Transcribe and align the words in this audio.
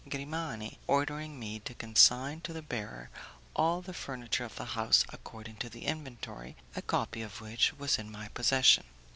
Grimani, 0.09 0.79
ordering 0.87 1.39
me 1.39 1.59
to 1.59 1.75
consign 1.75 2.41
to 2.41 2.51
the 2.53 2.63
bearer 2.63 3.11
all 3.55 3.83
the 3.83 3.93
furniture 3.93 4.43
of 4.43 4.55
the 4.55 4.65
house 4.73 5.05
according 5.09 5.57
to 5.57 5.69
the 5.69 5.85
inventory, 5.85 6.55
a 6.75 6.81
copy 6.81 7.21
of 7.21 7.39
which 7.39 7.71
was 7.77 7.99
in 7.99 8.11
my 8.11 8.27
possession. 8.29 8.83